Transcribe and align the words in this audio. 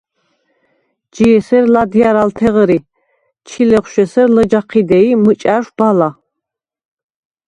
ჯი 1.13 1.25
ესერ 1.37 1.65
ლა̈დჲარალთე 1.73 2.47
ღჷრი, 2.53 2.79
ჩილეღვშ 3.47 3.93
ესერ 4.03 4.29
ლჷჯა 4.35 4.61
ჴიდე 4.69 4.99
ი 5.11 5.13
მჷჭა̈რშვ 5.23 5.71
ბალა. 5.77 6.09